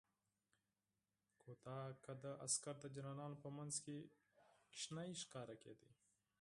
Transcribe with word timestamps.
کوتاه 1.41 1.85
قده 2.05 2.31
عسکر 2.45 2.75
د 2.79 2.85
جنرالانو 2.95 3.41
په 3.43 3.49
منځ 3.57 3.73
کې 3.83 3.95
وړوکی 4.05 5.19
ښکارېده. 5.21 5.89